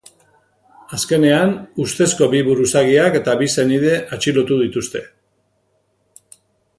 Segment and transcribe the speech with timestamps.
[0.97, 1.51] Azkenean,
[1.83, 5.03] ustezko bi buruzagiak eta bi senide atxilotu dituzte.